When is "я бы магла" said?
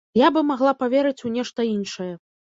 0.19-0.71